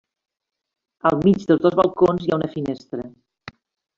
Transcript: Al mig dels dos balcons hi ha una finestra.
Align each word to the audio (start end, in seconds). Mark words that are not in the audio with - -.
Al 1.09 1.19
mig 1.25 1.43
dels 1.51 1.61
dos 1.67 1.77
balcons 1.81 2.25
hi 2.25 2.33
ha 2.33 2.39
una 2.41 2.49
finestra. 2.57 3.07